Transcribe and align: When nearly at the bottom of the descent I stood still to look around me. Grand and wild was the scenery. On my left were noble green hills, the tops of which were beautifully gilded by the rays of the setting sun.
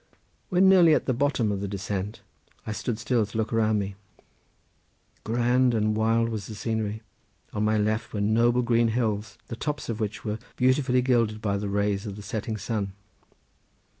When 0.49 0.67
nearly 0.67 0.95
at 0.95 1.05
the 1.05 1.13
bottom 1.13 1.51
of 1.51 1.61
the 1.61 1.67
descent 1.67 2.23
I 2.65 2.71
stood 2.71 2.97
still 2.97 3.23
to 3.23 3.37
look 3.37 3.53
around 3.53 3.77
me. 3.77 3.93
Grand 5.23 5.75
and 5.75 5.95
wild 5.95 6.29
was 6.29 6.47
the 6.47 6.55
scenery. 6.55 7.03
On 7.53 7.63
my 7.63 7.77
left 7.77 8.11
were 8.11 8.19
noble 8.19 8.63
green 8.63 8.87
hills, 8.87 9.37
the 9.45 9.55
tops 9.55 9.89
of 9.89 9.99
which 9.99 10.25
were 10.25 10.39
beautifully 10.55 11.03
gilded 11.03 11.39
by 11.39 11.55
the 11.55 11.69
rays 11.69 12.07
of 12.07 12.15
the 12.15 12.23
setting 12.23 12.57
sun. 12.57 12.93